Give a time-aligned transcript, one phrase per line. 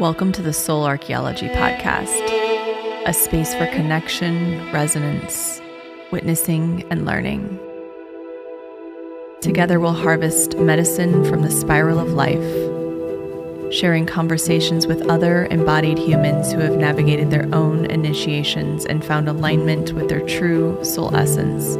[0.00, 2.24] Welcome to the Soul Archaeology Podcast,
[3.04, 5.60] a space for connection, resonance,
[6.10, 7.60] witnessing, and learning.
[9.42, 16.50] Together, we'll harvest medicine from the spiral of life, sharing conversations with other embodied humans
[16.50, 21.76] who have navigated their own initiations and found alignment with their true soul essence.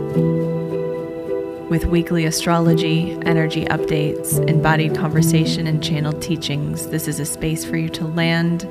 [1.71, 7.77] With weekly astrology, energy updates, embodied conversation, and channeled teachings, this is a space for
[7.77, 8.65] you to land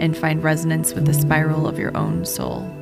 [0.00, 2.79] and find resonance with the spiral of your own soul.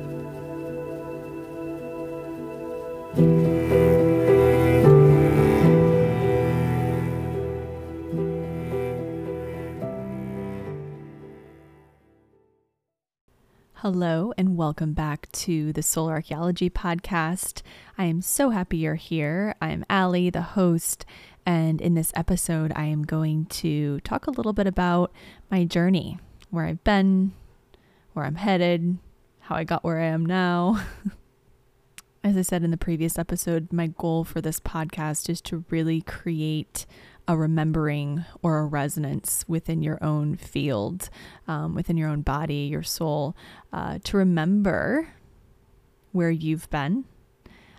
[13.91, 17.63] Hello, and welcome back to the Soul Archaeology Podcast.
[17.97, 19.55] I am so happy you're here.
[19.59, 21.07] I'm Ali, the host,
[21.43, 25.11] and in this episode, I am going to talk a little bit about
[25.49, 26.19] my journey,
[26.51, 27.33] where I've been,
[28.13, 28.99] where I'm headed,
[29.39, 30.85] how I got where I am now.
[32.23, 36.01] As I said in the previous episode, my goal for this podcast is to really
[36.01, 36.85] create
[37.29, 41.11] a remembering or a resonance within your own field,
[41.47, 43.35] um, within your own body, your soul,
[43.71, 45.07] uh, to remember
[46.11, 47.05] where you've been,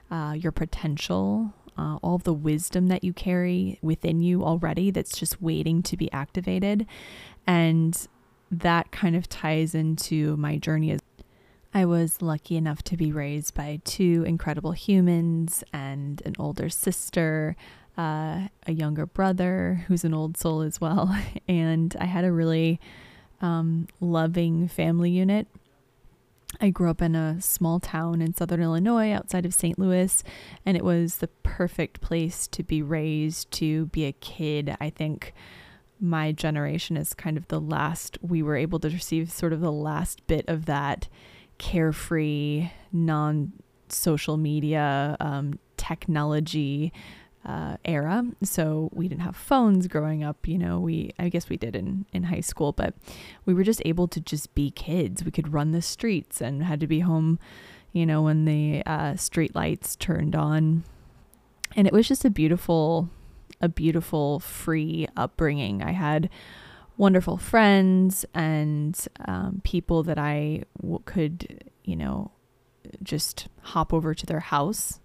[0.09, 5.43] uh, your potential, uh, all the wisdom that you carry within you already that's just
[5.43, 6.87] waiting to be activated.
[7.45, 8.07] And
[8.53, 11.01] that kind of ties into my journey as
[11.75, 17.57] I was lucky enough to be raised by two incredible humans and an older sister
[17.99, 21.15] uh, a younger brother who's an old soul as well.
[21.49, 22.81] And I had a really
[23.41, 25.49] um, loving family unit.
[26.61, 29.79] I grew up in a small town in southern Illinois outside of St.
[29.79, 30.23] Louis,
[30.65, 34.77] and it was the perfect place to be raised, to be a kid.
[34.81, 35.33] I think
[36.01, 39.73] my generation is kind of the last, we were able to receive sort of the
[39.73, 41.09] last bit of that
[41.59, 43.53] carefree, non
[43.89, 46.93] social media, um, technology
[47.45, 48.25] uh, era.
[48.43, 50.47] So we didn't have phones growing up.
[50.47, 52.95] You know, we I guess we did in in high school, but
[53.47, 55.25] we were just able to just be kids.
[55.25, 57.39] We could run the streets and had to be home,
[57.93, 60.85] you know, when the uh, street lights turned on,
[61.77, 63.09] and it was just a beautiful,
[63.61, 65.83] a beautiful free upbringing.
[65.83, 66.29] I had
[66.97, 72.31] wonderful friends and um, people that I w- could, you know,
[73.03, 75.01] just hop over to their house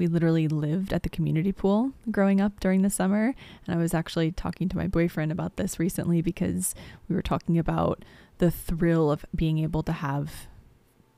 [0.00, 3.34] we literally lived at the community pool growing up during the summer.
[3.66, 6.74] And I was actually talking to my boyfriend about this recently because
[7.06, 8.02] we were talking about
[8.38, 10.46] the thrill of being able to have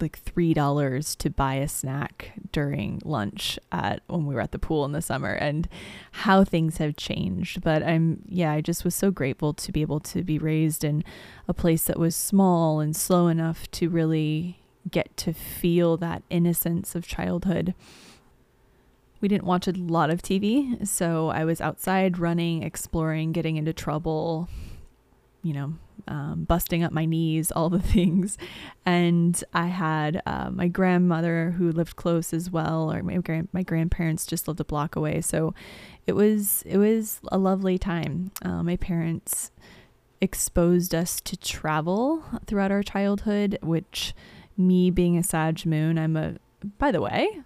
[0.00, 4.58] like three dollars to buy a snack during lunch at when we were at the
[4.58, 5.68] pool in the summer and
[6.10, 10.00] how things have changed but i'm yeah i just was so grateful to be able
[10.00, 11.04] to be raised in
[11.46, 14.60] a place that was small and slow enough to really
[14.90, 17.72] get to feel that innocence of childhood
[19.22, 23.72] we didn't watch a lot of TV, so I was outside running, exploring, getting into
[23.72, 24.48] trouble,
[25.44, 25.74] you know,
[26.08, 28.36] um, busting up my knees, all the things.
[28.84, 33.62] And I had uh, my grandmother who lived close as well, or my grand my
[33.62, 35.20] grandparents just lived a block away.
[35.20, 35.54] So
[36.06, 38.32] it was it was a lovely time.
[38.42, 39.52] Uh, my parents
[40.20, 44.14] exposed us to travel throughout our childhood, which
[44.56, 46.34] me being a Sag moon, I'm a
[46.78, 47.42] by the way,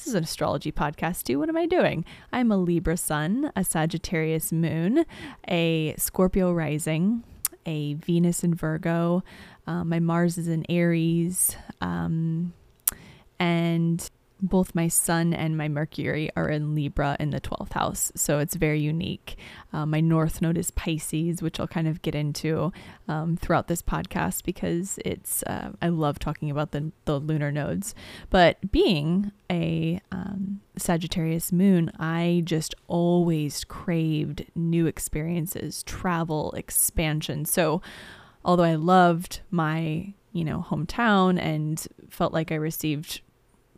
[0.00, 1.38] this is an astrology podcast too.
[1.38, 2.06] What am I doing?
[2.32, 5.04] I'm a Libra sun, a Sagittarius moon,
[5.46, 7.22] a Scorpio rising,
[7.66, 9.22] a Venus in Virgo.
[9.66, 11.54] Um, my Mars is in Aries.
[11.82, 12.54] Um,
[13.38, 14.10] and
[14.42, 18.56] both my sun and my mercury are in libra in the 12th house so it's
[18.56, 19.36] very unique.
[19.72, 22.72] Uh, my north node is pisces which i'll kind of get into
[23.08, 27.94] um, throughout this podcast because it's uh, i love talking about the, the lunar nodes.
[28.30, 37.44] But being a um, sagittarius moon i just always craved new experiences travel expansion.
[37.44, 37.82] So
[38.44, 43.20] although i loved my you know hometown and felt like i received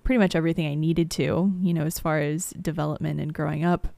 [0.05, 3.89] pretty much everything I needed to, you know, as far as development and growing up,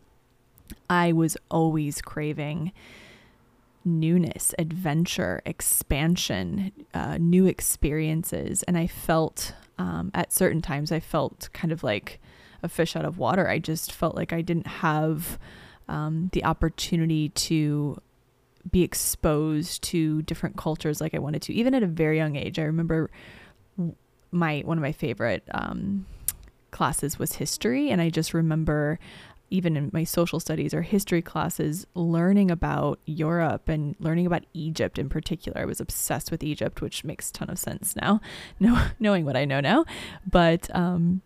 [0.88, 2.72] I was always craving
[3.84, 8.62] newness, adventure, expansion, uh, new experiences.
[8.64, 12.20] And I felt um, at certain times, I felt kind of like
[12.62, 13.48] a fish out of water.
[13.48, 15.38] I just felt like I didn't have
[15.88, 18.00] um, the opportunity to
[18.70, 22.58] be exposed to different cultures like I wanted to, even at a very young age.
[22.58, 23.10] I remember
[24.34, 26.06] my one of my favorite um,
[26.70, 28.98] classes was history, and I just remember
[29.50, 34.98] even in my social studies or history classes, learning about Europe and learning about Egypt
[34.98, 35.60] in particular.
[35.60, 38.20] I was obsessed with Egypt, which makes a ton of sense now,
[38.60, 39.84] know, knowing what I know now.
[40.28, 41.22] But um,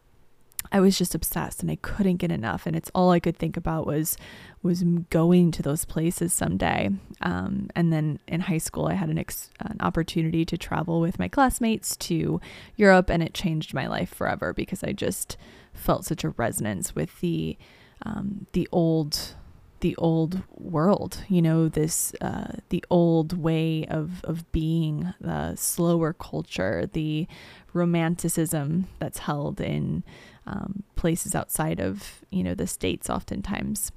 [0.71, 2.67] I was just obsessed and I couldn't get enough.
[2.67, 4.17] And it's all I could think about was
[4.63, 6.91] was going to those places someday.
[7.21, 11.19] Um, and then in high school, I had an, ex- an opportunity to travel with
[11.19, 12.41] my classmates to
[12.77, 15.37] Europe, and it changed my life forever because I just
[15.73, 17.57] felt such a resonance with the
[18.03, 19.35] um, the old
[19.81, 26.13] the old world you know this uh, the old way of of being the slower
[26.13, 27.27] culture the
[27.73, 30.03] romanticism that's held in
[30.49, 33.93] um, places outside of you know the states oftentimes.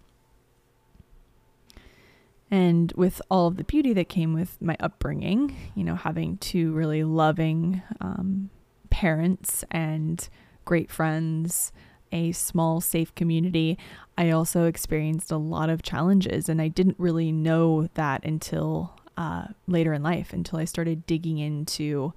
[2.53, 6.74] And with all of the beauty that came with my upbringing you know having two
[6.74, 8.50] really loving um,
[8.89, 10.27] parents and
[10.65, 11.71] great friends
[12.12, 13.77] a small safe community
[14.18, 16.50] i also experienced a lot of challenges.
[16.50, 21.38] And i didn't really know that until uh, later in life until i started digging
[21.38, 22.14] into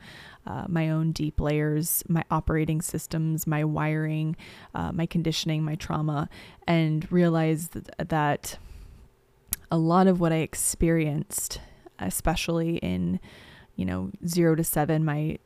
[0.47, 4.37] uh, my own deep layers, my operating systems, my wiring,
[4.75, 6.29] uh, my conditioning, my trauma,
[6.67, 8.59] and realized that
[9.71, 11.61] a lot of what I experienced,
[11.99, 13.21] especially in
[13.77, 15.39] you know zero to seven, my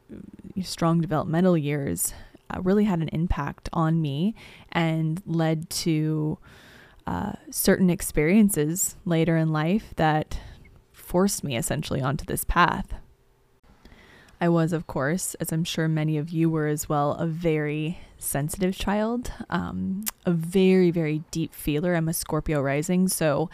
[0.63, 2.13] strong developmental years,
[2.51, 4.35] uh, really had an impact on me
[4.73, 6.39] and led to
[7.07, 10.41] uh, certain experiences later in life that
[11.09, 12.95] forced me essentially onto this path.
[14.41, 17.99] I was, of course, as I'm sure many of you were as well, a very
[18.19, 21.95] sensitive child, um, a very, very deep feeler.
[21.95, 23.49] I'm a Scorpio rising, so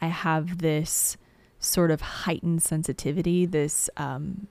[0.00, 1.16] I have this
[1.60, 4.48] sort of heightened sensitivity, this um,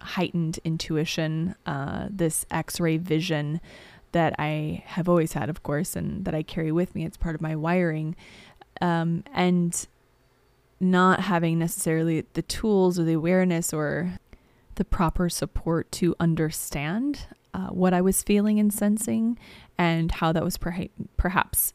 [0.00, 3.60] heightened intuition, uh, this x ray vision
[4.12, 7.04] that I have always had, of course, and that I carry with me.
[7.04, 8.14] It's part of my wiring.
[8.80, 9.86] Um, and
[10.84, 14.18] not having necessarily the tools or the awareness or
[14.76, 19.38] the proper support to understand uh, what I was feeling and sensing
[19.78, 21.72] and how that was perha- perhaps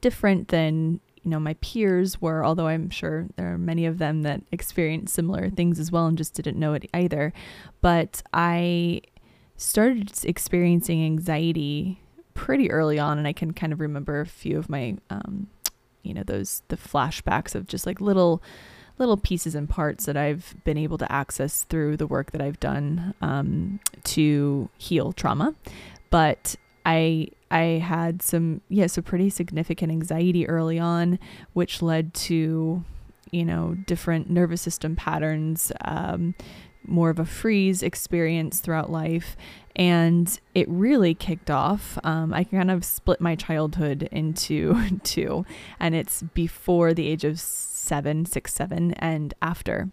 [0.00, 4.22] different than you know my peers were although i'm sure there are many of them
[4.22, 7.32] that experienced similar things as well and just didn't know it either.
[7.80, 9.02] But i
[9.56, 12.00] started experiencing anxiety
[12.32, 15.48] pretty early on and i can kind of remember a few of my um,
[16.02, 18.42] you know those the flashbacks of just like little
[18.98, 22.60] little pieces and parts that I've been able to access through the work that I've
[22.60, 25.54] done um, to heal trauma.
[26.10, 31.18] But I I had some yeah, so pretty significant anxiety early on,
[31.54, 32.84] which led to
[33.30, 36.34] you know different nervous system patterns, um,
[36.86, 39.36] more of a freeze experience throughout life,
[39.76, 41.98] and it really kicked off.
[42.04, 45.44] Um, I kind of split my childhood into two,
[45.78, 49.90] and it's before the age of seven, six, seven, and after.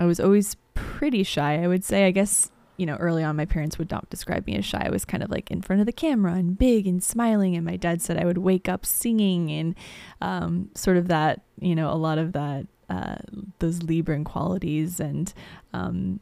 [0.00, 2.06] I was always pretty shy, I would say.
[2.06, 4.82] I guess, you know, early on, my parents would not describe me as shy.
[4.84, 7.56] I was kind of like in front of the camera and big and smiling.
[7.56, 9.74] And my dad said I would wake up singing and
[10.20, 13.16] um, sort of that, you know, a lot of that, uh,
[13.58, 15.00] those Libran qualities.
[15.00, 15.32] And,
[15.72, 16.20] um,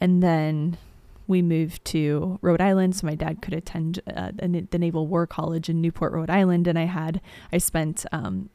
[0.00, 0.78] and then
[1.26, 5.68] we moved to Rhode Island so my dad could attend uh, the Naval War College
[5.68, 7.20] in Newport, Rhode Island, and I had
[7.52, 8.50] I spent um,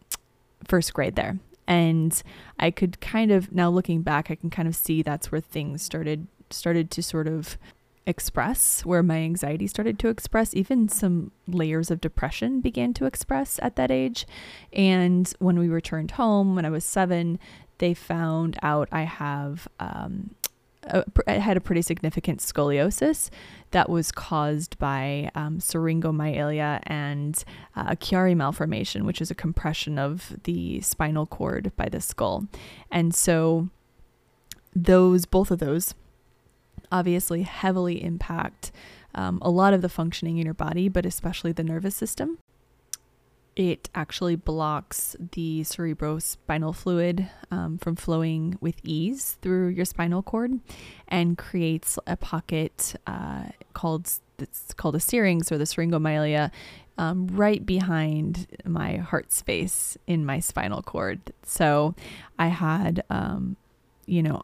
[0.67, 2.21] first grade there, and
[2.59, 5.81] I could kind of now looking back, I can kind of see that's where things
[5.81, 7.57] started started to sort of
[8.09, 13.59] express where my anxiety started to express even some layers of depression began to express
[13.61, 14.25] at that age
[14.73, 17.39] and when we returned home when i was seven
[17.77, 20.31] they found out i have um,
[21.27, 23.29] I had a pretty significant scoliosis
[23.71, 27.43] that was caused by um, syringomyelia and
[27.75, 32.47] uh, a Chiari malformation, which is a compression of the spinal cord by the skull.
[32.89, 33.69] And so,
[34.73, 35.93] those, both of those,
[36.91, 38.71] obviously heavily impact
[39.15, 42.37] um, a lot of the functioning in your body, but especially the nervous system
[43.59, 50.61] it actually blocks the cerebrospinal fluid um, from flowing with ease through your spinal cord
[51.09, 53.43] and creates a pocket uh,
[53.73, 56.49] called it's called a syrinx or the syringomyelia
[56.97, 61.19] um, right behind my heart space in my spinal cord.
[61.43, 61.95] So
[62.37, 63.57] I had, um,
[64.05, 64.41] you know,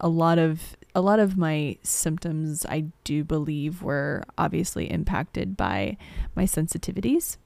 [0.00, 5.96] a lot of a lot of my symptoms I do believe were obviously impacted by
[6.34, 7.36] my sensitivities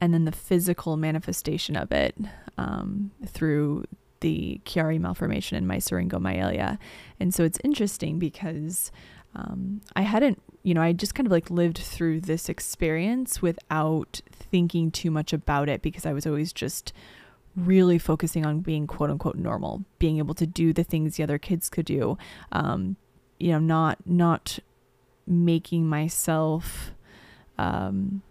[0.00, 2.16] and then the physical manifestation of it
[2.58, 3.84] um, through
[4.20, 6.78] the Chiari malformation and my syringomyelia.
[7.18, 8.90] And so it's interesting because
[9.34, 14.20] um, I hadn't, you know, I just kind of like lived through this experience without
[14.32, 16.92] thinking too much about it because I was always just
[17.56, 21.38] really focusing on being quote unquote normal, being able to do the things the other
[21.38, 22.18] kids could do.
[22.52, 22.96] Um,
[23.38, 24.58] you know, not not
[25.26, 26.92] making myself
[27.58, 28.22] um,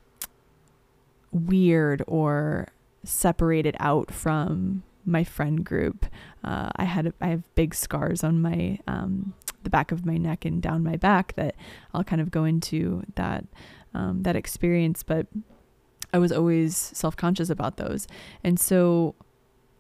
[1.32, 2.68] weird or
[3.04, 6.06] separated out from my friend group.
[6.44, 10.46] Uh, I had I have big scars on my um, the back of my neck
[10.46, 11.56] and down my back that
[11.94, 13.46] I'll kind of go into that
[13.94, 15.28] um, that experience, but
[16.16, 18.08] I was always self conscious about those,
[18.42, 19.16] and so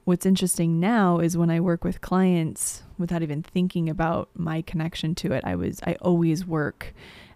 [0.04, 5.16] what's interesting now is when I work with clients without even thinking about my connection
[5.16, 5.46] to it.
[5.46, 6.94] I was I always work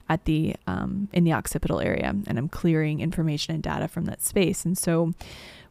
[0.09, 4.21] at the um, in the occipital area, and I'm clearing information and data from that
[4.21, 5.13] space, and so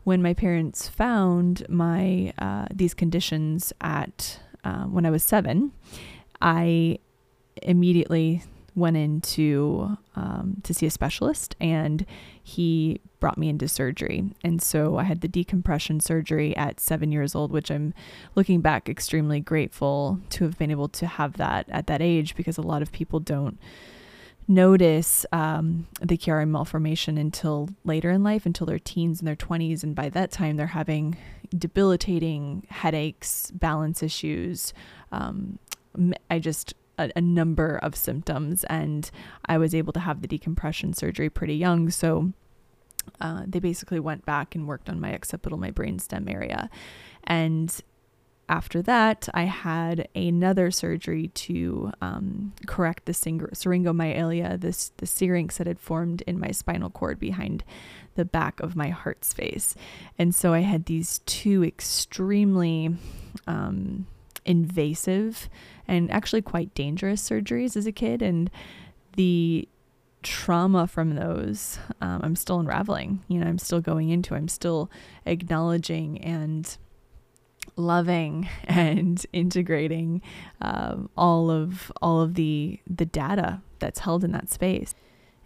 [0.04, 5.72] when my parents found my uh, these conditions at uh, when I was seven,
[6.40, 6.98] I
[7.62, 8.42] immediately
[8.78, 12.04] went in to um, to see a specialist, and
[12.42, 14.30] he brought me into surgery.
[14.44, 17.94] And so I had the decompression surgery at seven years old, which I'm
[18.34, 22.58] looking back extremely grateful to have been able to have that at that age because
[22.58, 23.58] a lot of people don't
[24.48, 29.82] notice um, the Chiari malformation until later in life, until their teens and their 20s.
[29.82, 31.16] And by that time, they're having
[31.56, 34.72] debilitating headaches, balance issues.
[35.12, 35.58] Um,
[36.30, 38.64] I just, a, a, number of symptoms.
[38.64, 39.10] And
[39.46, 41.90] I was able to have the decompression surgery pretty young.
[41.90, 42.32] So
[43.20, 46.70] uh, they basically went back and worked on my occipital, my brainstem area.
[47.24, 47.74] And
[48.48, 55.66] after that, I had another surgery to um, correct the syringomyelia, this the syrinx that
[55.66, 57.62] had formed in my spinal cord behind
[58.14, 59.74] the back of my heart space.
[60.18, 62.96] And so I had these two extremely
[63.46, 64.06] um,
[64.46, 65.50] invasive
[65.88, 68.22] and actually quite dangerous surgeries as a kid.
[68.22, 68.50] And
[69.16, 69.68] the
[70.22, 73.24] trauma from those, um, I'm still unraveling.
[73.28, 74.90] You know, I'm still going into, I'm still
[75.26, 76.76] acknowledging and
[77.76, 80.22] loving and integrating
[80.60, 84.94] um, all of all of the the data that's held in that space.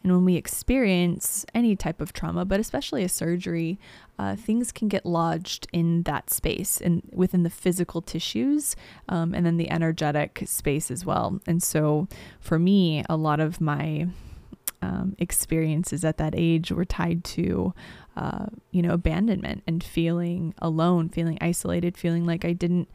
[0.02, 3.78] And when we experience any type of trauma, but especially a surgery,
[4.18, 8.76] uh, things can get lodged in that space and within the physical tissues
[9.08, 11.40] um, and then the energetic space as well.
[11.46, 12.08] And so
[12.40, 14.08] for me, a lot of my
[14.80, 17.72] um, experiences at that age were tied to
[18.16, 22.88] uh, you know, abandonment and feeling alone, feeling isolated, feeling like I didn't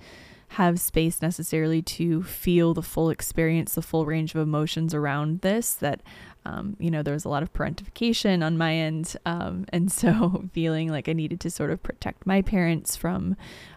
[0.51, 5.73] have space necessarily to feel the full experience, the full range of emotions around this.
[5.73, 6.01] That,
[6.45, 9.15] um, you know, there was a lot of parentification on my end.
[9.25, 13.35] Um, and so feeling like I needed to sort of protect my parents from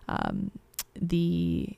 [0.09, 0.51] um,
[1.01, 1.77] the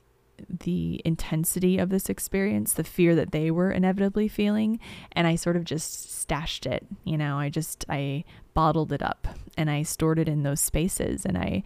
[0.49, 4.81] the intensity of this experience, the fear that they were inevitably feeling,
[5.13, 6.85] and I sort of just stashed it.
[7.05, 11.25] You know, I just I bottled it up and I stored it in those spaces
[11.25, 11.63] and I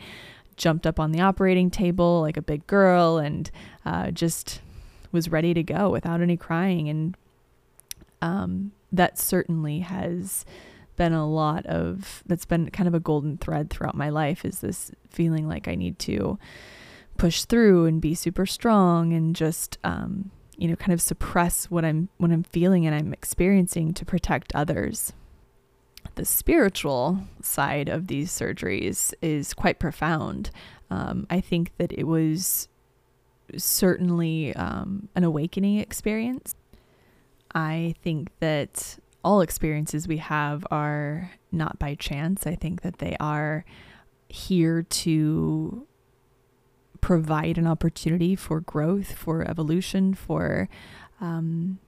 [0.56, 3.50] jumped up on the operating table like a big girl and
[3.84, 4.60] uh, just
[5.12, 7.16] was ready to go without any crying and
[8.22, 10.44] um, that certainly has
[10.96, 14.60] been a lot of that's been kind of a golden thread throughout my life is
[14.60, 16.38] this feeling like I need to
[17.16, 21.84] push through and be super strong and just um, you know kind of suppress what
[21.84, 25.12] I'm what I'm feeling and I'm experiencing to protect others.
[26.14, 30.50] The spiritual side of these surgeries is quite profound.
[30.90, 32.68] Um, I think that it was
[33.56, 36.54] certainly um, an awakening experience.
[37.54, 42.46] I think that all experiences we have are not by chance.
[42.46, 43.64] I think that they are
[44.28, 45.86] here to
[47.00, 50.68] provide an opportunity for growth, for evolution, for
[51.20, 51.78] um,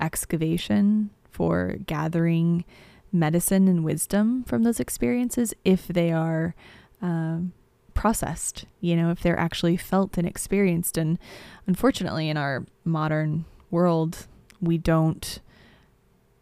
[0.00, 2.64] excavation, for gathering
[3.12, 6.54] medicine and wisdom from those experiences if they are
[7.00, 7.52] um,
[7.94, 10.96] processed, you know, if they're actually felt and experienced.
[10.96, 11.18] And
[11.66, 14.26] unfortunately, in our modern world,
[14.60, 15.40] we don't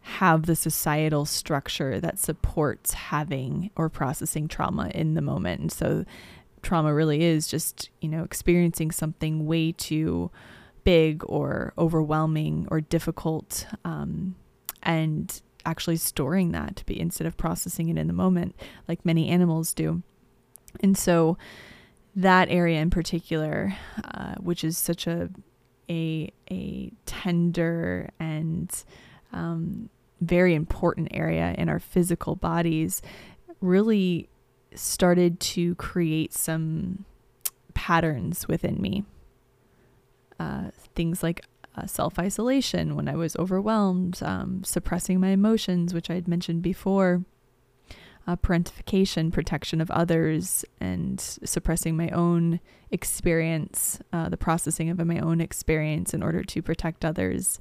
[0.00, 5.60] have the societal structure that supports having or processing trauma in the moment.
[5.60, 6.04] And so
[6.62, 10.30] trauma really is just, you know, experiencing something way too
[10.84, 14.36] big or overwhelming or difficult um,
[14.82, 18.54] and actually storing that to be instead of processing it in the moment
[18.88, 20.02] like many animals do.
[20.80, 21.36] And so
[22.14, 25.28] that area in particular, uh, which is such a
[25.90, 28.84] a a tender and
[29.32, 33.02] um, very important area in our physical bodies,
[33.60, 34.28] really
[34.74, 37.04] started to create some
[37.74, 39.04] patterns within me.
[40.38, 41.44] Uh, things like
[41.76, 46.62] uh, self isolation when I was overwhelmed, um, suppressing my emotions, which I had mentioned
[46.62, 47.24] before,
[48.26, 55.18] uh, parentification, protection of others, and suppressing my own experience, uh, the processing of my
[55.18, 57.60] own experience in order to protect others.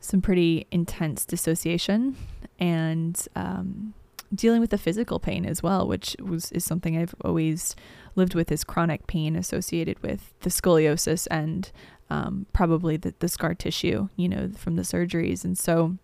[0.00, 2.16] Some pretty intense dissociation
[2.60, 3.94] and um,
[4.34, 7.74] dealing with the physical pain as well, which was is something I've always
[8.14, 11.70] lived with is chronic pain associated with the scoliosis and
[12.10, 15.44] um, probably the, the scar tissue, you know, from the surgeries.
[15.44, 15.96] And so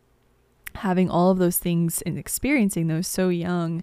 [0.77, 3.83] having all of those things and experiencing those so young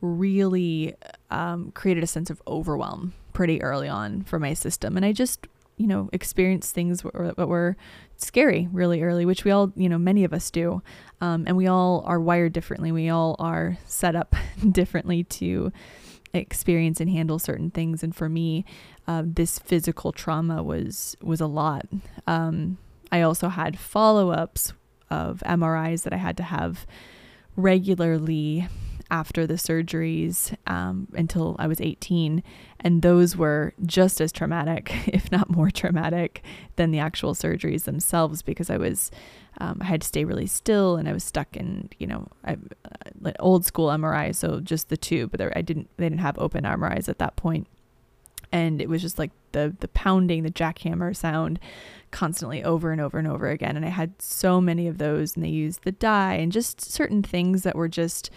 [0.00, 0.94] really
[1.30, 4.96] um, created a sense of overwhelm pretty early on for my system.
[4.96, 5.46] And I just,
[5.76, 7.76] you know, experienced things that were
[8.16, 10.82] scary really early, which we all, you know, many of us do.
[11.20, 12.92] Um, and we all are wired differently.
[12.92, 14.34] We all are set up
[14.70, 15.72] differently to
[16.34, 18.02] experience and handle certain things.
[18.02, 18.64] And for me,
[19.06, 21.86] uh, this physical trauma was was a lot.
[22.26, 22.78] Um,
[23.10, 24.72] I also had follow ups
[25.10, 26.86] of MRIs that I had to have
[27.56, 28.68] regularly
[29.10, 32.42] after the surgeries um, until I was 18.
[32.80, 36.42] And those were just as traumatic, if not more traumatic,
[36.76, 39.10] than the actual surgeries themselves because I was,
[39.60, 42.56] um, I had to stay really still and I was stuck in, you know, I,
[43.24, 44.34] uh, old school MRI.
[44.34, 47.66] So just the tube, but I didn't, they didn't have open MRIs at that point.
[48.50, 51.58] And it was just like the, the pounding, the jackhammer sound
[52.10, 53.76] constantly over and over and over again.
[53.76, 57.22] And I had so many of those, and they used the dye and just certain
[57.22, 58.30] things that were just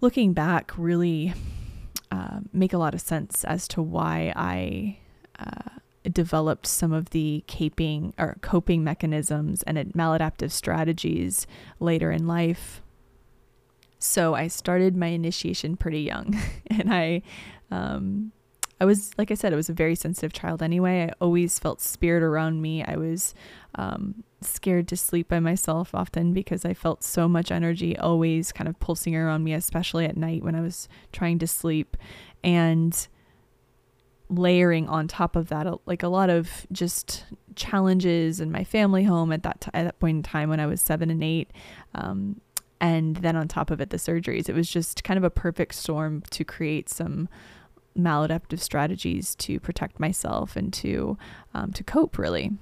[0.00, 1.34] looking back really
[2.10, 4.98] uh, make a lot of sense as to why I
[5.38, 5.78] uh,
[6.10, 11.46] developed some of the caping or coping mechanisms and maladaptive strategies
[11.80, 12.82] later in life.
[13.98, 17.22] So I started my initiation pretty young, and I
[17.70, 18.32] um,
[18.82, 21.04] I was, like I said, I was a very sensitive child anyway.
[21.04, 22.82] I always felt spirit around me.
[22.82, 23.32] I was
[23.76, 28.66] um, scared to sleep by myself often because I felt so much energy always kind
[28.66, 31.96] of pulsing around me, especially at night when I was trying to sleep.
[32.42, 33.06] And
[34.28, 39.32] layering on top of that, like a lot of just challenges in my family home
[39.32, 41.50] at that, t- at that point in time when I was seven and eight.
[41.94, 42.40] Um,
[42.80, 44.48] and then on top of it, the surgeries.
[44.48, 47.28] It was just kind of a perfect storm to create some
[47.96, 51.16] maladaptive strategies to protect myself and to
[51.54, 52.52] um, to cope really.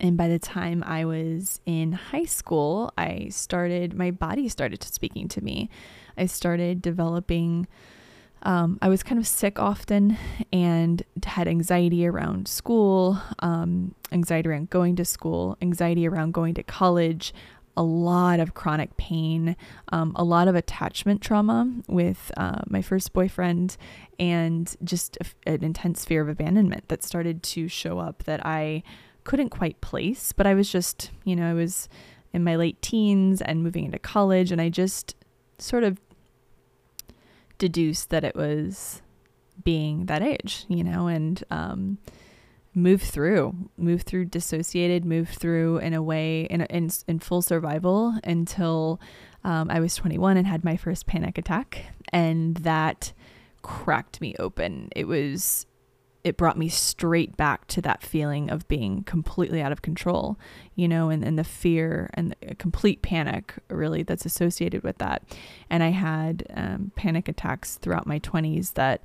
[0.00, 5.28] And by the time I was in high school, I started my body started speaking
[5.28, 5.70] to me.
[6.18, 7.68] I started developing.
[8.44, 10.18] Um, I was kind of sick often
[10.52, 16.62] and had anxiety around school, um, anxiety around going to school, anxiety around going to
[16.62, 17.32] college,
[17.76, 19.56] a lot of chronic pain,
[19.92, 23.76] um, a lot of attachment trauma with uh, my first boyfriend,
[24.18, 28.82] and just a, an intense fear of abandonment that started to show up that I
[29.24, 30.32] couldn't quite place.
[30.32, 31.88] But I was just, you know, I was
[32.32, 35.14] in my late teens and moving into college, and I just
[35.58, 35.98] sort of
[37.62, 39.02] deduced that it was
[39.62, 41.98] being that age, you know, and um,
[42.74, 48.18] move through, move through dissociated, move through in a way in in, in full survival
[48.24, 49.00] until
[49.44, 53.12] um, I was 21 and had my first panic attack, and that
[53.62, 54.88] cracked me open.
[54.96, 55.64] It was
[56.24, 60.38] it brought me straight back to that feeling of being completely out of control,
[60.76, 65.22] you know, and, and the fear and the complete panic really that's associated with that.
[65.68, 69.02] And I had um, panic attacks throughout my 20s that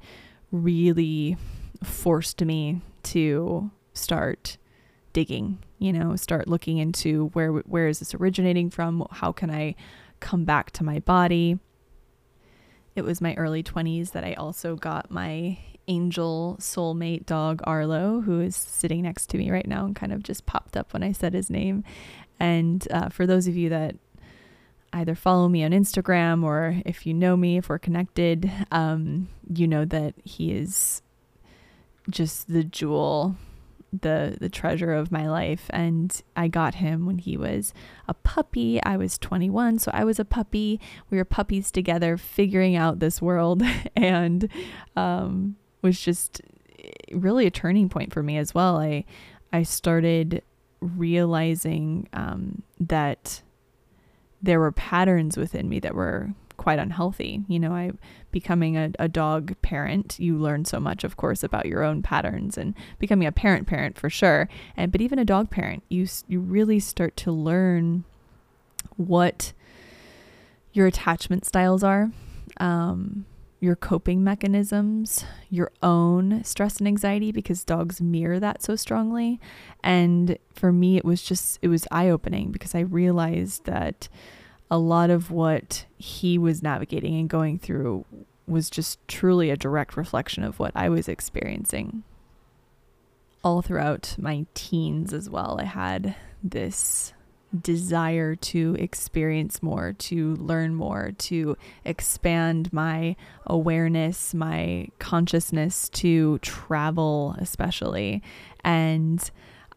[0.51, 1.37] really
[1.83, 4.57] forced me to start
[5.11, 9.07] digging, you know, start looking into where where is this originating from?
[9.09, 9.73] How can I
[10.19, 11.57] come back to my body?
[12.95, 18.41] It was my early 20s that I also got my angel soulmate dog Arlo, who
[18.41, 21.11] is sitting next to me right now and kind of just popped up when I
[21.11, 21.83] said his name.
[22.39, 23.95] And uh, for those of you that
[24.93, 29.67] either follow me on Instagram or if you know me, if we're connected, um, you
[29.67, 31.01] know that he is
[32.09, 33.35] just the jewel
[34.01, 37.73] the the treasure of my life and I got him when he was
[38.07, 38.83] a puppy.
[38.83, 40.79] I was 21, so I was a puppy.
[41.09, 43.63] We were puppies together figuring out this world
[43.95, 44.49] and
[44.95, 45.55] um
[45.87, 46.41] was just
[47.13, 48.77] really a turning point for me as well.
[48.77, 49.05] I
[49.53, 50.43] I started
[50.81, 53.41] realizing um that
[54.41, 57.43] there were patterns within me that were quite unhealthy.
[57.47, 57.91] You know, I
[58.31, 62.57] becoming a, a dog parent, you learn so much, of course, about your own patterns
[62.57, 64.49] and becoming a parent parent for sure.
[64.75, 68.03] And but even a dog parent, you you really start to learn
[68.97, 69.53] what
[70.73, 72.11] your attachment styles are.
[72.59, 73.25] Um,
[73.59, 79.39] your coping mechanisms, your own stress and anxiety because dogs mirror that so strongly.
[79.83, 84.09] And for me it was just it was eye-opening because I realized that
[84.69, 88.05] a lot of what he was navigating and going through
[88.45, 92.03] was just truly a direct reflection of what I was experiencing.
[93.43, 97.13] All throughout my teens as well, I had this
[97.61, 107.35] desire to experience more, to learn more, to expand my awareness, my consciousness, to travel,
[107.39, 108.21] especially.
[108.63, 109.29] And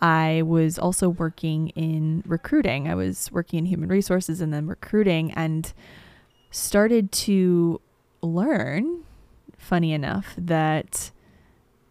[0.03, 2.89] I was also working in recruiting.
[2.89, 5.73] I was working in human resources and then recruiting and
[6.51, 7.81] started to
[8.23, 9.05] learn,
[9.57, 11.11] funny enough, that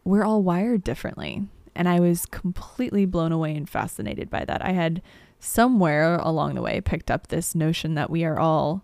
[0.03, 1.47] we're all wired differently.
[1.75, 4.63] And I was completely blown away and fascinated by that.
[4.65, 5.01] I had
[5.39, 8.83] somewhere along the way picked up this notion that we are all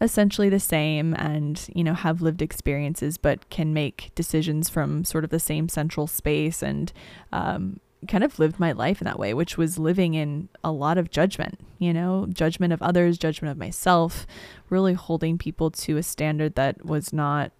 [0.00, 5.24] essentially the same and you know have lived experiences but can make decisions from sort
[5.24, 6.92] of the same central space and
[7.32, 10.96] um, kind of lived my life in that way which was living in a lot
[10.96, 14.26] of judgment you know judgment of others judgment of myself
[14.70, 17.52] really holding people to a standard that was not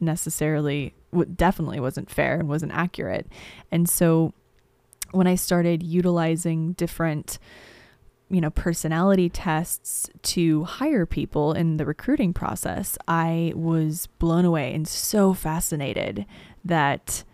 [0.00, 0.94] necessarily
[1.34, 3.26] definitely wasn't fair and wasn't accurate.
[3.70, 4.32] And so
[5.12, 7.38] when i started utilizing different
[8.30, 14.74] you know, personality tests to hire people in the recruiting process, I was blown away
[14.74, 16.26] and so fascinated
[16.64, 17.24] that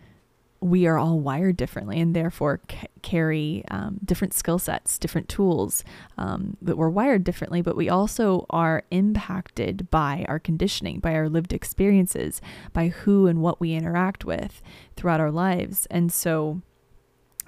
[0.61, 5.83] we are all wired differently and therefore c- carry um, different skill sets, different tools,
[6.17, 11.29] um, that we're wired differently, but we also are impacted by our conditioning, by our
[11.29, 12.41] lived experiences,
[12.73, 14.61] by who and what we interact with
[14.95, 15.87] throughout our lives.
[15.91, 16.61] And so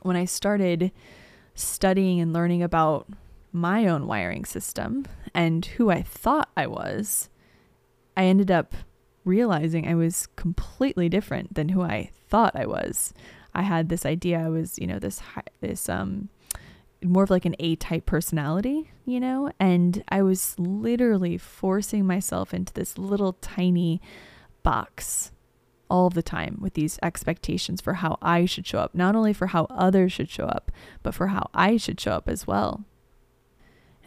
[0.04, 0.92] when I started
[1.56, 3.08] studying and learning about
[3.58, 7.30] my own wiring system and who I thought I was,
[8.16, 8.74] I ended up
[9.26, 13.14] realizing I was completely different than who I thought I was.
[13.54, 15.22] I had this idea I was, you know, this
[15.62, 16.30] this um
[17.04, 22.74] more of like an A-type personality, you know, and I was literally forcing myself into
[22.74, 24.02] this little tiny
[24.64, 25.32] box
[25.90, 29.48] all the time with these expectations for how I should show up, not only for
[29.48, 30.72] how others should show up,
[31.04, 32.84] but for how I should show up as well.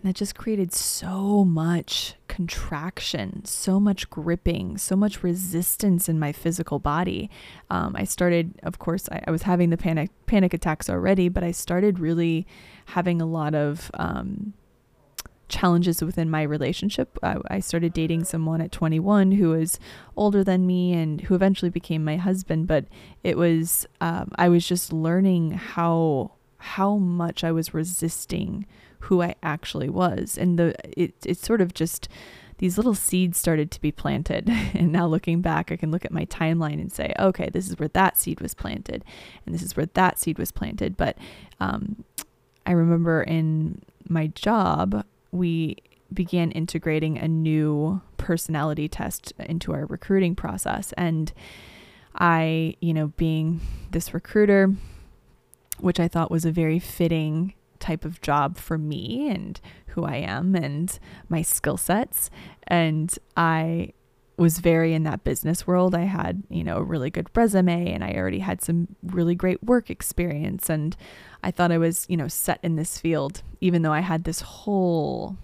[0.00, 6.32] And that just created so much contraction, so much gripping, so much resistance in my
[6.32, 7.28] physical body.
[7.68, 11.44] Um, I started, of course, I, I, was having the panic panic attacks already, but
[11.44, 12.46] I started really
[12.86, 14.54] having a lot of um,
[15.48, 17.18] challenges within my relationship.
[17.22, 19.78] I, I, started dating someone at 21 who was
[20.16, 22.66] older than me and who eventually became my husband.
[22.66, 22.86] But
[23.22, 28.64] it was um, I was just learning how how much I was resisting
[29.00, 30.38] who I actually was.
[30.38, 32.08] And the it it's sort of just
[32.58, 34.48] these little seeds started to be planted.
[34.74, 37.78] And now looking back, I can look at my timeline and say, okay, this is
[37.78, 39.04] where that seed was planted,
[39.44, 40.96] and this is where that seed was planted.
[40.96, 41.18] But
[41.58, 42.04] um,
[42.66, 45.76] I remember in my job, we
[46.12, 50.92] began integrating a new personality test into our recruiting process.
[50.96, 51.32] And
[52.14, 53.60] I, you know, being
[53.90, 54.74] this recruiter,
[55.78, 60.16] which I thought was a very fitting type of job for me and who I
[60.16, 60.96] am and
[61.28, 62.30] my skill sets.
[62.66, 63.92] And I
[64.36, 65.94] was very in that business world.
[65.94, 69.62] I had, you know, a really good resume and I already had some really great
[69.62, 70.70] work experience.
[70.70, 70.96] And
[71.42, 74.40] I thought I was, you know, set in this field, even though I had this
[74.40, 75.36] whole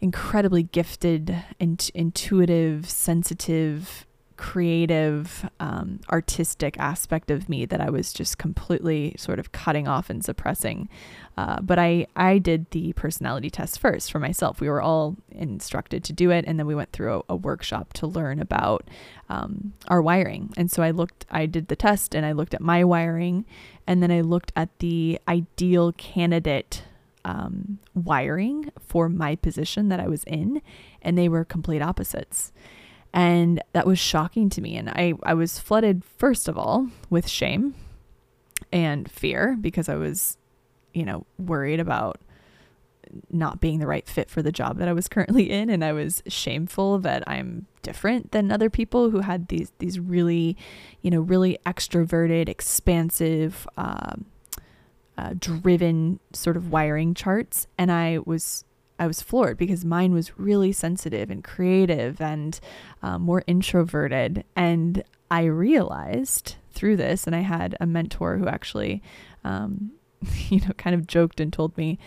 [0.00, 8.38] incredibly gifted and intuitive, sensitive, creative, um, artistic aspect of me that I was just
[8.38, 10.88] completely sort of cutting off and suppressing.
[11.36, 14.60] Uh, but I, I did the personality test first for myself.
[14.60, 17.92] We were all instructed to do it, and then we went through a, a workshop
[17.94, 18.88] to learn about
[19.28, 20.52] um, our wiring.
[20.56, 23.44] And so I looked, I did the test, and I looked at my wiring,
[23.86, 26.84] and then I looked at the ideal candidate
[27.24, 30.60] um, wiring for my position that I was in,
[31.02, 32.52] and they were complete opposites.
[33.14, 34.76] And that was shocking to me.
[34.76, 37.76] And I, I was flooded, first of all, with shame
[38.72, 40.36] and fear because I was,
[40.92, 42.20] you know, worried about
[43.30, 45.70] not being the right fit for the job that I was currently in.
[45.70, 50.56] And I was shameful that I'm different than other people who had these, these really,
[51.00, 54.26] you know, really extroverted, expansive, um,
[55.16, 57.68] uh, driven sort of wiring charts.
[57.78, 58.64] And I was
[58.98, 62.58] I was floored because mine was really sensitive and creative and
[63.02, 64.44] um, more introverted.
[64.54, 69.02] And I realized through this, and I had a mentor who actually,
[69.42, 69.92] um,
[70.48, 71.98] you know, kind of joked and told me,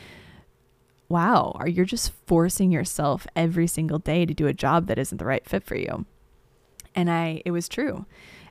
[1.10, 5.18] wow, are you just forcing yourself every single day to do a job that isn't
[5.18, 6.06] the right fit for you?
[6.96, 8.06] And I it was true.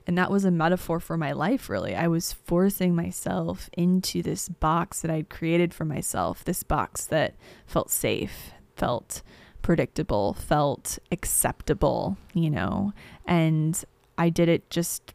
[0.07, 1.93] And that was a metaphor for my life, really.
[1.93, 7.35] I was forcing myself into this box that I'd created for myself, this box that
[7.65, 9.21] felt safe, felt
[9.61, 12.93] predictable, felt acceptable, you know.
[13.25, 13.83] And
[14.17, 15.13] I did it just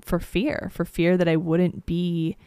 [0.00, 2.38] for fear, for fear that I wouldn't be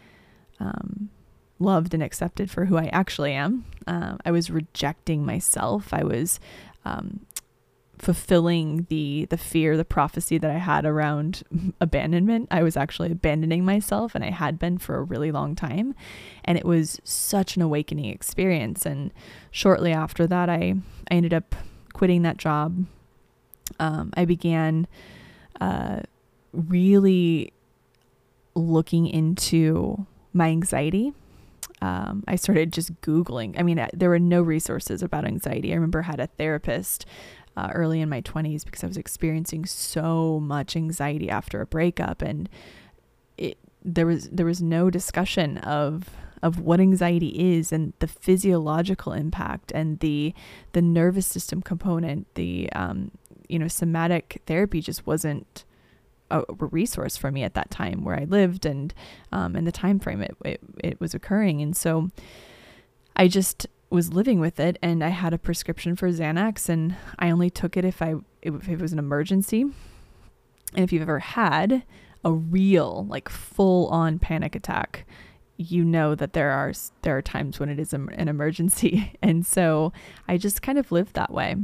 [0.60, 1.12] um,
[1.60, 3.66] loved and accepted for who I actually am.
[3.86, 5.94] Uh, I was rejecting myself.
[5.94, 6.40] I was
[6.86, 7.27] um,
[8.00, 11.44] fulfilling the the fear, the prophecy that I had around
[11.82, 12.48] abandonment.
[12.52, 15.96] I was actually abandoning myself, and I had been for a really long time.
[16.46, 18.86] And it was such an awakening experience.
[18.86, 19.12] And
[19.52, 20.76] shortly after that, I
[21.10, 21.56] I ended up
[21.94, 22.86] quitting that job.
[23.80, 24.88] Um, I began
[25.60, 26.02] uh,
[26.54, 27.54] really
[28.56, 31.14] looking into my anxiety.
[31.82, 33.60] Um, I started just Googling.
[33.60, 35.72] I mean, there were no resources about anxiety.
[35.72, 37.06] I remember I had a therapist
[37.58, 42.22] uh, early in my 20s because I was experiencing so much anxiety after a breakup,
[42.22, 42.48] and
[43.38, 46.10] it there was there was no discussion of
[46.44, 50.36] of what anxiety is and the physiological impact and the
[50.74, 52.34] the nervous system component.
[52.36, 53.12] The um,
[53.50, 55.66] you know somatic therapy just wasn't
[56.30, 58.94] a resource for me at that time where I lived and
[59.32, 62.12] um, and the time frame it, it it was occurring, and so
[63.16, 67.30] I just was living with it and I had a prescription for Xanax and I
[67.30, 69.62] only took it if I if it was an emergency.
[69.62, 71.84] And if you've ever had
[72.24, 75.06] a real like full on panic attack,
[75.56, 79.14] you know that there are there are times when it is an emergency.
[79.22, 79.94] And so
[80.28, 81.56] I just kind of lived that way.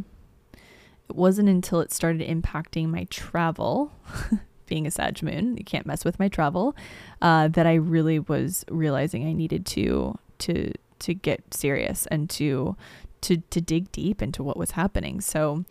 [1.10, 3.92] It wasn't until it started impacting my travel,
[4.66, 6.76] being a Sag moon, you can't mess with my travel,
[7.22, 10.72] uh, that I really was realizing I needed to to
[11.04, 12.76] to get serious and to
[13.22, 15.22] to to dig deep into what was happening.
[15.22, 15.66] So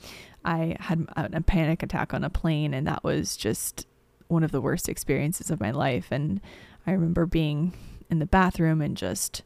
[0.44, 3.86] I had a, panic attack on a plane and that was just
[4.28, 6.40] one of the worst experiences of my life and
[6.86, 7.74] I remember being
[8.10, 9.42] in the bathroom and just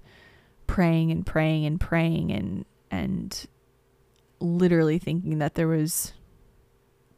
[0.66, 3.46] praying and praying and praying and and
[4.40, 6.12] literally thinking that there was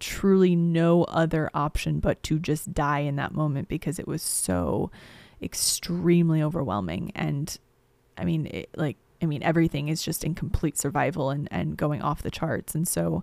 [0.01, 4.91] truly no other option but to just die in that moment because it was so
[5.43, 7.59] extremely overwhelming and
[8.19, 12.03] I mean, it, like, I mean, everything is just in complete survival and, and going
[12.03, 12.75] off the charts.
[12.75, 13.23] And so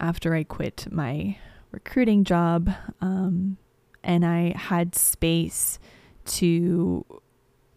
[0.00, 1.38] after I quit my
[1.72, 3.58] recruiting job, um,
[4.02, 5.78] and I had space
[6.26, 7.04] to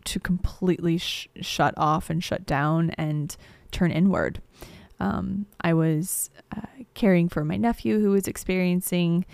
[0.03, 3.35] to completely sh- shut off and shut down and
[3.71, 4.41] turn inward.
[4.99, 6.61] Um, I was uh,
[6.93, 9.25] caring for my nephew who was experiencing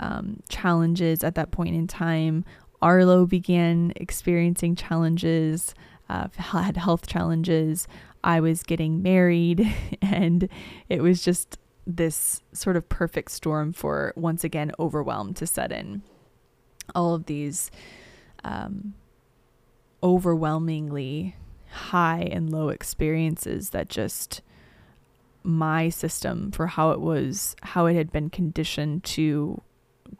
[0.00, 2.44] um, challenges at that point in time,
[2.84, 5.74] Arlo began experiencing challenges,
[6.10, 7.88] uh, had health challenges.
[8.22, 9.66] I was getting married,
[10.02, 10.50] and
[10.90, 16.02] it was just this sort of perfect storm for once again overwhelm to set in.
[16.94, 17.70] All of these
[18.44, 18.92] um,
[20.02, 21.36] overwhelmingly
[21.70, 24.42] high and low experiences that just
[25.42, 29.60] my system for how it was how it had been conditioned to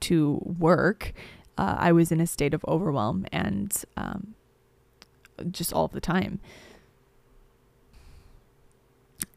[0.00, 1.12] to work
[1.57, 4.35] uh, I was in a state of overwhelm and um,
[5.51, 6.40] just all the time.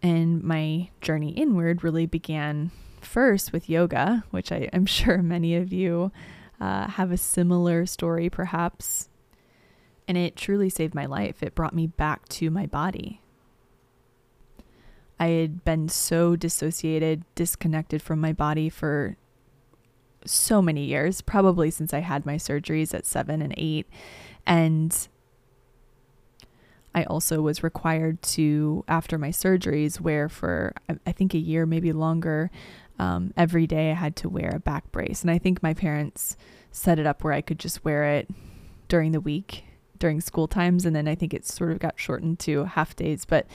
[0.01, 5.71] And my journey inward really began first with yoga, which I, am sure many of
[5.71, 6.11] you
[6.59, 9.09] uh, have a similar story, perhaps.
[10.07, 11.43] And it truly saved my life.
[11.43, 13.21] It brought me back to my body.
[15.19, 19.17] I had been so dissociated, disconnected from my body for
[20.29, 23.87] so many years, probably since I had my surgeries at seven and eight.
[24.45, 25.07] And
[26.95, 30.73] I also was required to, after my surgeries, wear for
[31.05, 32.49] I think a year, maybe longer.
[32.99, 35.21] Um, every day I had to wear a back brace.
[35.21, 36.35] And I think my parents
[36.71, 38.27] set it up where I could just wear it
[38.87, 39.63] during the week,
[39.99, 40.85] during school times.
[40.85, 43.25] And then I think it sort of got shortened to half days.
[43.25, 43.45] But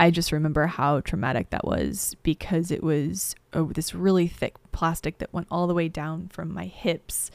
[0.00, 5.18] I just remember how traumatic that was because it was oh, this really thick plastic
[5.18, 7.30] that went all the way down from my hips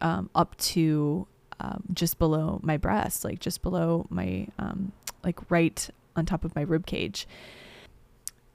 [0.00, 1.26] um, up to
[1.58, 4.92] um, just below my breast, like just below my, um,
[5.24, 7.26] like right on top of my rib cage.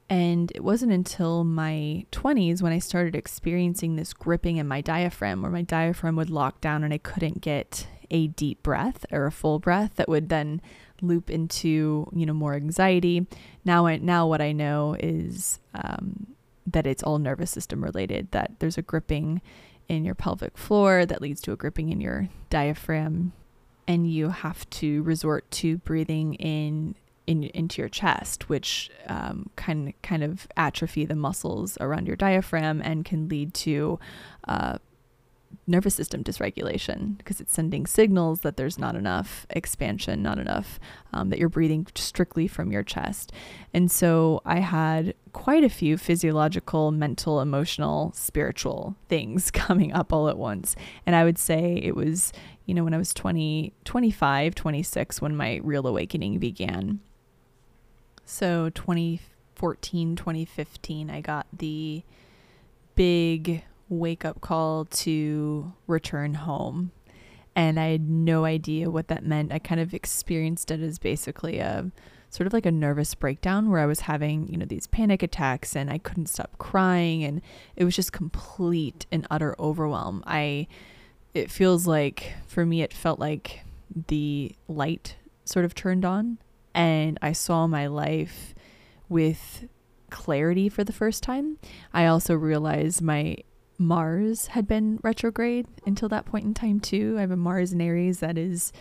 [0.10, 5.41] And it wasn't until my 20s when I started experiencing this gripping in my diaphragm,
[5.41, 9.34] where my diaphragm would lock down and I couldn't get a deep breath or a
[9.34, 10.62] full breath that would then
[11.02, 13.26] loop into you know more anxiety.
[13.66, 16.28] Now I now what I know is um,
[16.68, 18.32] that it's all nervous system related.
[18.32, 19.42] That there's a gripping
[19.88, 23.34] in your pelvic floor that leads to a gripping in your diaphragm,
[23.88, 26.96] and you have to resort to breathing in
[27.30, 32.82] in, into your chest, which um, can kind of atrophy the muscles around your diaphragm
[32.84, 34.00] and can lead to
[34.48, 34.80] uh,
[35.68, 40.80] nervous system dysregulation because it's sending signals that there's not enough expansion, not enough
[41.14, 43.32] um, that you're breathing strictly from your chest.
[43.74, 50.28] And so I had quite a few physiological, mental, emotional, spiritual things coming up all
[50.28, 50.76] at once.
[51.06, 52.34] And I would say it was,
[52.66, 57.00] you know, when I was 20, 25, 26, when my real awakening began.
[58.26, 62.04] So 2014, 2015, I got the
[62.96, 66.91] big wake up call to return home.
[67.56, 69.52] And I had no idea what that meant.
[69.52, 71.91] I kind of experienced it as basically a
[72.30, 75.75] sort of like a nervous breakdown where I was having, you know, these panic attacks
[75.75, 77.41] and I couldn't stop crying and
[77.75, 80.23] it was just complete and utter overwhelm.
[80.28, 80.67] I
[81.34, 83.62] it feels like for me it felt like
[84.08, 86.38] the light sort of turned on
[86.73, 88.54] and I saw my life
[89.10, 89.65] with
[90.12, 91.58] clarity for the first time.
[91.93, 93.38] I also realized my
[93.80, 97.15] Mars had been retrograde until that point in time too.
[97.18, 98.72] I have a Mars in Aries that is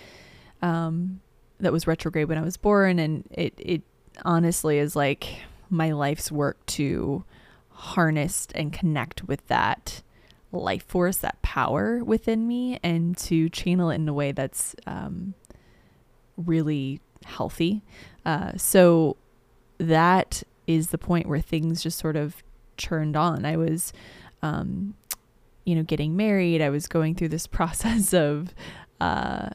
[0.60, 1.20] um
[1.60, 3.82] that was retrograde when I was born and it it
[4.24, 7.24] honestly is like my life's work to
[7.70, 10.02] harness and connect with that
[10.50, 15.34] life force, that power within me and to channel it in a way that's um
[16.36, 17.84] really healthy.
[18.26, 19.16] Uh so
[19.78, 22.42] that is the point where things just sort of
[22.76, 23.44] turned on.
[23.44, 23.92] I was
[24.42, 24.94] um,
[25.64, 26.62] you know, getting married.
[26.62, 28.54] I was going through this process of
[29.00, 29.50] uh,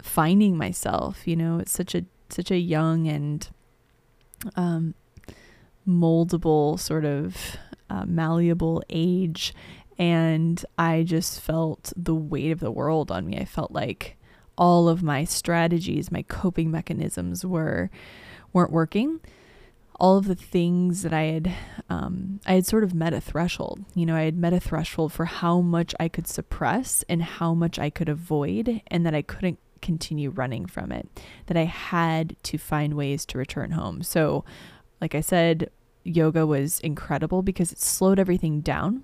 [0.00, 1.26] finding myself.
[1.26, 3.48] You know, it's such a such a young and
[4.54, 4.94] um,
[5.86, 7.56] moldable sort of
[7.90, 9.54] uh, malleable age,
[9.98, 13.38] and I just felt the weight of the world on me.
[13.38, 14.16] I felt like
[14.56, 17.90] all of my strategies, my coping mechanisms were
[18.52, 19.20] weren't working
[19.98, 21.54] all of the things that I had,
[21.90, 23.84] um, I had sort of met a threshold.
[23.94, 27.52] You know, I had met a threshold for how much I could suppress and how
[27.52, 31.08] much I could avoid, and that I couldn't continue running from it.
[31.46, 34.02] That I had to find ways to return home.
[34.02, 34.44] So,
[35.00, 35.70] like I said,
[36.04, 39.02] yoga was incredible because it slowed everything down.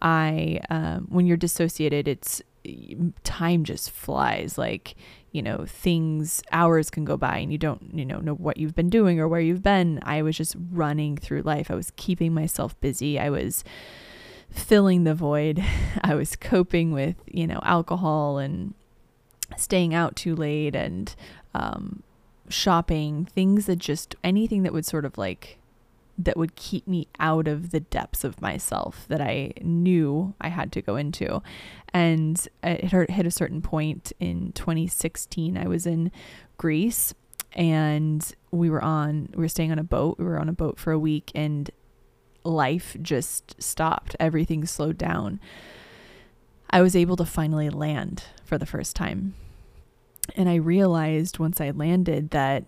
[0.00, 2.42] I, um, when you're dissociated, it's
[3.24, 4.58] time just flies.
[4.58, 4.96] Like
[5.34, 8.76] you know, things, hours can go by and you don't, you know, know what you've
[8.76, 9.98] been doing or where you've been.
[10.04, 11.72] I was just running through life.
[11.72, 13.18] I was keeping myself busy.
[13.18, 13.64] I was
[14.48, 15.62] filling the void.
[16.02, 18.74] I was coping with, you know, alcohol and
[19.56, 21.12] staying out too late and
[21.52, 22.04] um,
[22.48, 25.58] shopping, things that just anything that would sort of like
[26.16, 30.72] that would keep me out of the depths of myself that I knew I had
[30.72, 31.42] to go into.
[31.92, 35.56] And it hit a certain point in 2016.
[35.56, 36.12] I was in
[36.56, 37.14] Greece
[37.52, 40.18] and we were on, we were staying on a boat.
[40.18, 41.70] We were on a boat for a week and
[42.44, 44.14] life just stopped.
[44.20, 45.40] Everything slowed down.
[46.70, 49.34] I was able to finally land for the first time.
[50.36, 52.64] And I realized once I landed that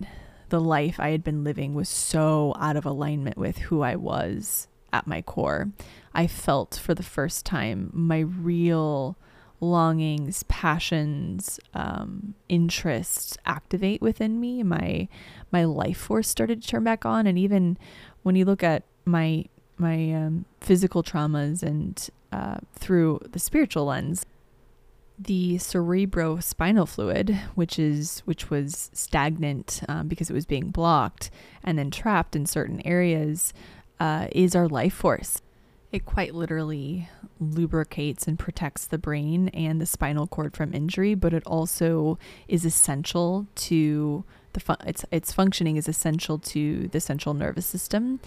[0.49, 4.67] the life I had been living was so out of alignment with who I was
[4.93, 5.69] at my core.
[6.13, 9.17] I felt for the first time my real
[9.59, 14.63] longings, passions, um, interests activate within me.
[14.63, 15.07] My
[15.51, 17.77] my life force started to turn back on, and even
[18.23, 19.45] when you look at my
[19.77, 24.25] my um, physical traumas and uh, through the spiritual lens,
[25.17, 31.31] the cerebrospinal fluid, which is which was stagnant um, because it was being blocked
[31.63, 33.53] and then trapped in certain areas,
[33.99, 35.41] uh, is our life force.
[35.91, 41.33] It quite literally lubricates and protects the brain and the spinal cord from injury, but
[41.33, 47.33] it also is essential to the fu- its its functioning is essential to the central
[47.33, 48.19] nervous system.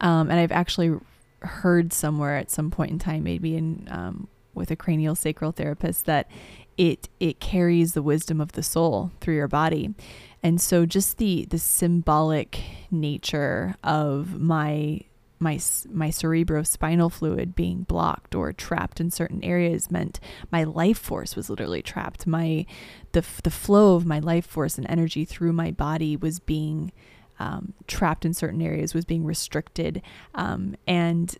[0.00, 0.98] Um, and I've actually
[1.40, 6.06] heard somewhere at some point in time, maybe in um, with a cranial sacral therapist
[6.06, 6.30] that
[6.76, 9.94] it it carries the wisdom of the soul through your body.
[10.42, 15.00] And so just the the symbolic nature of my
[15.38, 15.60] my
[15.90, 20.20] my cerebrospinal fluid being blocked or trapped in certain areas meant
[20.50, 22.26] my life force was literally trapped.
[22.26, 22.66] My
[23.12, 26.92] the the flow of my life force and energy through my body was being
[27.38, 30.02] um, trapped in certain areas was being restricted
[30.36, 31.36] um, and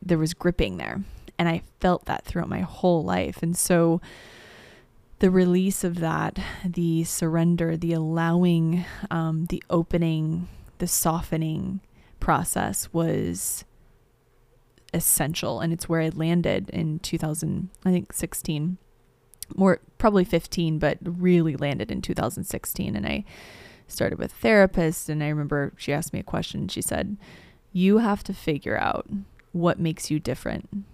[0.00, 1.02] there was gripping there
[1.38, 3.42] and I felt that throughout my whole life.
[3.42, 4.00] And so
[5.18, 11.80] the release of that, the surrender, the allowing, um, the opening, the softening
[12.20, 13.64] process was
[14.92, 15.60] essential.
[15.60, 18.78] And it's where I landed in 2000, I think 16,
[19.56, 22.96] more probably 15, but really landed in 2016.
[22.96, 23.24] And I
[23.86, 26.68] started with a therapist and I remember she asked me a question.
[26.68, 27.16] She said,
[27.72, 29.08] "You have to figure out
[29.52, 30.84] what makes you different."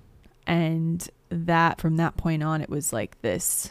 [0.51, 3.70] And that from that point on it was like this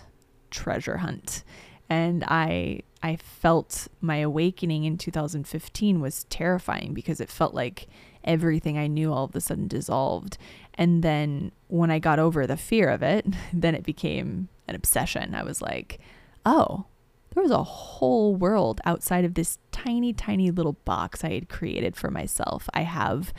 [0.50, 1.44] treasure hunt.
[1.90, 7.88] And I I felt my awakening in 2015 was terrifying because it felt like
[8.24, 10.38] everything I knew all of a sudden dissolved.
[10.74, 15.36] And then when I got over the fear of it, then it became an obsession.
[15.36, 16.00] I was like,
[16.46, 16.86] oh,
[17.34, 21.98] there was a whole world outside of this tiny, tiny little box I had created
[21.98, 22.70] for myself.
[22.74, 23.34] I have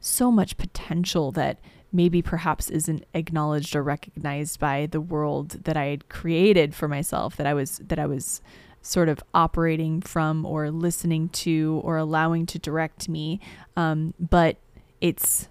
[0.00, 1.58] so much potential that
[1.92, 7.36] maybe perhaps isn't acknowledged or recognized by the world that I had created for myself
[7.36, 8.40] that I was that I was
[8.82, 13.40] sort of operating from or listening to or allowing to direct me.
[13.76, 14.56] Um, but
[15.00, 15.48] it's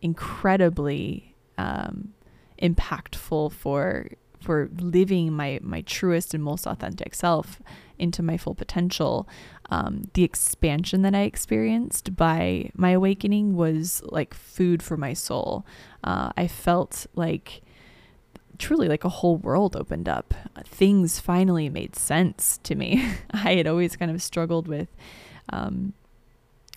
[0.00, 2.14] incredibly um,
[2.62, 4.08] impactful for
[4.40, 7.60] for living my my truest and most authentic self
[7.98, 9.28] into my full potential.
[9.70, 15.66] Um, the expansion that I experienced by my awakening was like food for my soul.
[16.04, 17.62] Uh, I felt like
[18.58, 20.34] truly like a whole world opened up.
[20.64, 23.04] Things finally made sense to me.
[23.30, 24.88] I had always kind of struggled with,
[25.50, 25.94] um,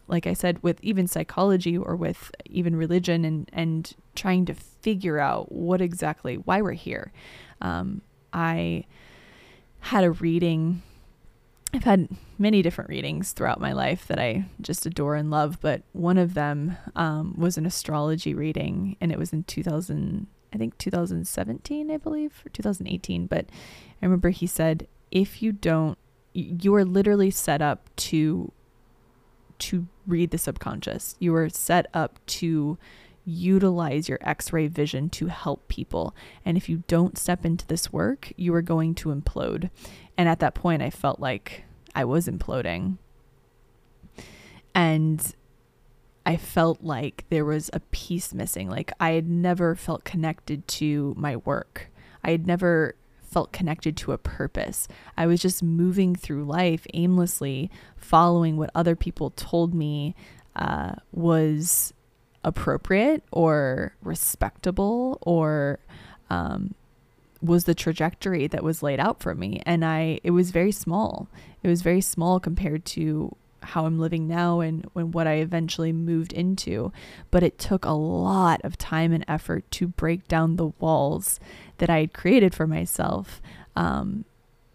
[0.07, 5.19] like I said, with even psychology or with even religion and, and trying to figure
[5.19, 7.11] out what exactly, why we're here.
[7.61, 8.01] Um,
[8.33, 8.85] I
[9.79, 10.81] had a reading.
[11.73, 15.83] I've had many different readings throughout my life that I just adore and love, but
[15.93, 20.77] one of them um, was an astrology reading, and it was in 2000, I think
[20.77, 23.27] 2017, I believe, or 2018.
[23.27, 23.45] But
[24.01, 25.97] I remember he said, if you don't,
[26.33, 28.51] you are literally set up to
[29.59, 31.15] to read the subconscious.
[31.19, 32.79] You are set up to
[33.31, 36.15] utilize your x-ray vision to help people.
[36.45, 39.69] And if you don't step into this work, you are going to implode.
[40.17, 41.63] And at that point I felt like
[41.95, 42.97] I was imploding.
[44.75, 45.35] And
[46.25, 48.69] I felt like there was a piece missing.
[48.69, 51.89] Like I had never felt connected to my work.
[52.23, 54.87] I had never felt connected to a purpose.
[55.17, 60.15] I was just moving through life aimlessly, following what other people told me
[60.55, 61.93] uh, was
[62.43, 65.79] appropriate or respectable or
[66.29, 66.73] um,
[67.41, 69.61] was the trajectory that was laid out for me.
[69.65, 71.27] And I, it was very small.
[71.63, 75.91] It was very small compared to how I'm living now and, and what I eventually
[75.91, 76.91] moved into.
[77.29, 81.39] But it took a lot of time and effort to break down the walls
[81.77, 83.41] that I had created for myself
[83.75, 84.25] um,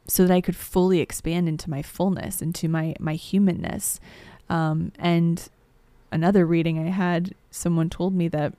[0.07, 4.01] so that I could fully expand into my fullness, into my, my humanness.
[4.49, 5.49] Um, and
[6.13, 8.55] another reading I had, someone told me that,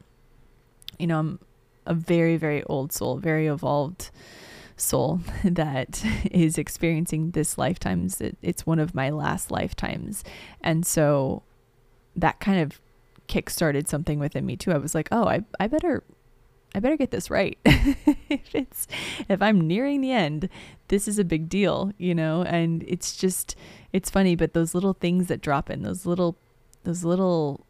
[0.98, 1.40] you know, I'm
[1.86, 4.10] a very, very old soul, very evolved
[4.76, 8.20] soul that is experiencing this lifetimes.
[8.22, 10.24] It, it's one of my last lifetimes.
[10.62, 11.44] And so
[12.16, 12.82] that kind of
[13.28, 14.72] kick-started something within me too.
[14.72, 16.04] I was like, oh, I, I better
[16.76, 17.58] I better get this right.
[17.66, 18.88] if it's
[19.30, 20.50] if I'm nearing the end,
[20.90, 22.44] this is a big deal, you know?
[22.44, 23.56] And it's just
[23.94, 26.38] it's funny, but those little things that drop in, those little
[26.84, 27.67] those little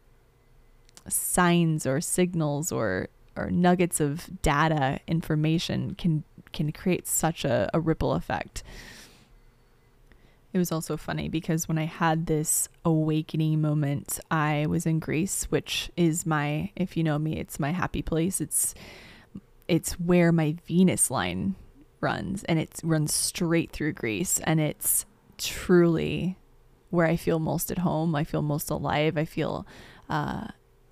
[1.10, 7.80] signs or signals or or nuggets of data information can can create such a, a
[7.80, 8.62] ripple effect.
[10.52, 15.44] It was also funny because when I had this awakening moment, I was in Greece,
[15.44, 18.40] which is my if you know me, it's my happy place.
[18.40, 18.74] It's
[19.68, 21.54] it's where my Venus line
[22.00, 25.04] runs and it runs straight through Greece and it's
[25.36, 26.38] truly
[26.90, 28.14] where I feel most at home.
[28.14, 29.18] I feel most alive.
[29.18, 29.66] I feel
[30.08, 30.48] uh,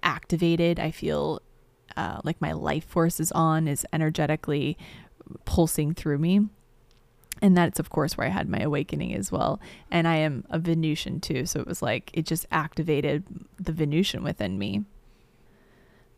[0.06, 0.78] activated.
[0.80, 1.42] I feel
[1.96, 4.78] uh, like my life force is on, is energetically
[5.44, 6.48] pulsing through me.
[7.42, 9.60] And that's, of course, where I had my awakening as well.
[9.90, 11.44] And I am a Venusian too.
[11.44, 13.24] So it was like it just activated
[13.58, 14.84] the Venusian within me.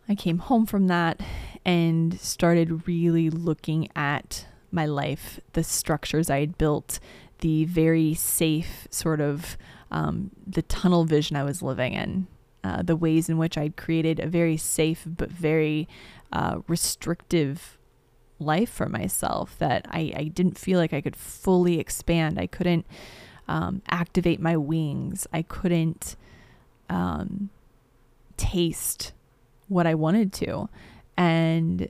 [0.09, 1.21] I came home from that
[1.65, 7.01] and started really looking at my life, the structures I had built,
[7.41, 9.57] the very safe sort of
[9.91, 12.27] um, the tunnel vision I was living in,
[12.65, 15.89] uh, the ways in which I'd created a very safe but very
[16.33, 17.79] uh, restrictive
[18.41, 22.39] life for myself that I, I didn't feel like I could fully expand.
[22.39, 22.87] I couldn't
[23.49, 25.27] um, activate my wings.
[25.33, 26.17] I couldn't
[26.89, 27.51] um,
[28.37, 29.13] taste
[29.69, 30.69] what I wanted to.
[31.17, 31.89] And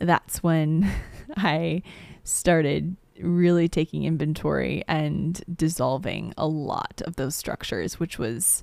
[0.00, 0.90] that's when
[1.36, 1.82] I
[2.24, 8.62] started really taking inventory and dissolving a lot of those structures, which was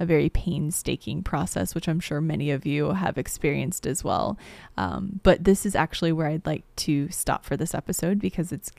[0.00, 4.36] a very painstaking process, which I'm sure many of you have experienced as well.
[4.76, 8.72] Um, but this is actually where I'd like to stop for this episode because it's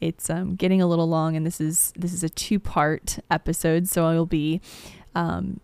[0.00, 3.88] it's um, getting a little long, and this is this is a two part episode,
[3.88, 4.60] so I will be
[5.14, 5.60] um,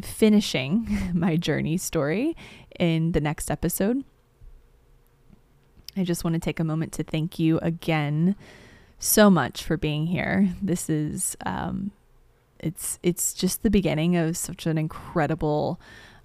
[0.00, 2.36] finishing my journey story
[2.78, 4.04] in the next episode.
[5.96, 8.36] I just want to take a moment to thank you again
[8.98, 10.48] so much for being here.
[10.62, 11.92] This is um,
[12.64, 15.78] it's it's just the beginning of such an incredible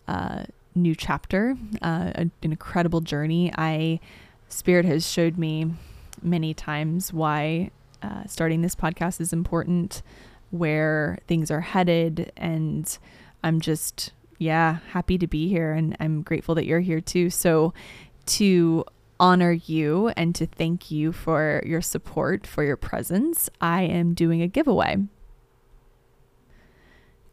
[0.08, 3.52] uh, new chapter, uh, an incredible journey.
[3.56, 4.00] I
[4.48, 5.74] Spirit has showed me
[6.24, 7.72] many times why
[8.02, 10.02] uh, starting this podcast is important,
[10.50, 12.98] where things are headed, and
[13.44, 17.30] I'm just yeah happy to be here, and I'm grateful that you're here too.
[17.30, 17.74] So
[18.28, 18.86] to
[19.20, 24.42] honor you and to thank you for your support, for your presence, I am doing
[24.42, 25.00] a giveaway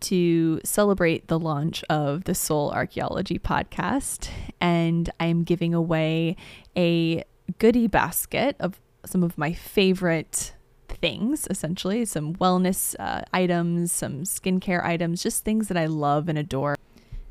[0.07, 4.29] to celebrate the launch of the Soul Archaeology podcast.
[4.61, 6.37] And I'm giving away
[6.77, 7.25] a
[7.59, 10.55] goodie basket of some of my favorite
[10.89, 16.39] things, essentially some wellness uh, items, some skincare items, just things that I love and
[16.39, 16.77] adore.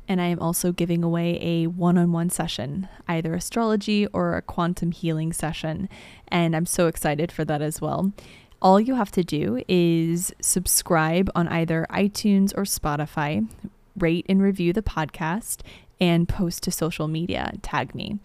[0.08, 4.42] And I am also giving away a one on one session, either astrology or a
[4.42, 5.88] quantum healing session.
[6.28, 8.12] And I'm so excited for that as well.
[8.62, 13.46] All you have to do is subscribe on either iTunes or Spotify,
[13.96, 15.60] rate and review the podcast,
[16.00, 17.52] and post to social media.
[17.62, 18.18] Tag me.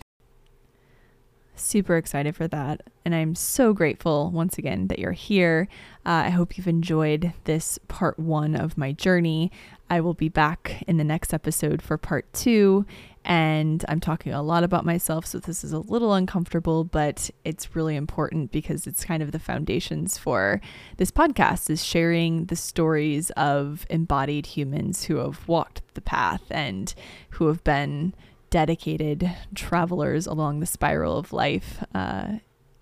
[1.55, 2.81] Super excited for that.
[3.05, 5.67] And I'm so grateful once again that you're here.
[6.05, 9.51] Uh, I hope you've enjoyed this part one of my journey.
[9.89, 12.85] I will be back in the next episode for part two.
[13.23, 17.75] And I'm talking a lot about myself, so this is a little uncomfortable, but it's
[17.75, 20.59] really important because it's kind of the foundations for
[20.97, 26.95] this podcast is sharing the stories of embodied humans who have walked the path and
[27.31, 28.15] who have been
[28.49, 32.33] dedicated travelers along the spiral of life uh,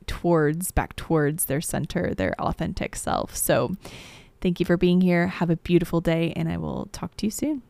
[0.07, 3.35] towards back towards their center, their authentic self.
[3.35, 3.75] So,
[4.41, 5.27] thank you for being here.
[5.27, 7.61] Have a beautiful day, and I will talk to you soon.